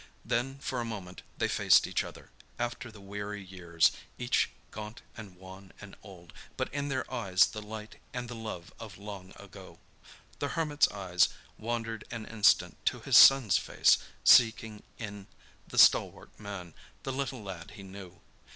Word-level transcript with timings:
Then 0.25 0.57
for 0.57 0.81
a 0.81 0.83
moment 0.83 1.21
they 1.37 1.47
faced 1.47 1.85
each 1.85 2.03
other, 2.03 2.31
after 2.57 2.91
the 2.91 2.99
weary 2.99 3.43
years; 3.45 3.91
each 4.17 4.49
gaunt 4.71 5.03
and 5.15 5.35
wan 5.35 5.73
and 5.79 5.95
old, 6.01 6.33
but 6.57 6.73
in 6.73 6.89
their 6.89 7.05
eyes 7.13 7.45
the 7.45 7.61
light 7.61 7.97
and 8.11 8.27
the 8.27 8.33
love 8.33 8.73
of 8.79 8.97
long 8.97 9.31
ago. 9.39 9.77
The 10.39 10.47
hermit's 10.57 10.87
eyes 10.87 11.29
wandered 11.55 12.03
an 12.09 12.25
instant 12.25 12.83
to 12.87 13.01
his 13.01 13.15
son's 13.15 13.59
face, 13.59 13.99
seeking 14.23 14.81
in 14.97 15.27
the 15.67 15.77
stalwart 15.77 16.31
man 16.39 16.73
the 17.03 17.13
little 17.13 17.43
lad 17.43 17.73
he 17.77 17.83
knew. 17.83 18.21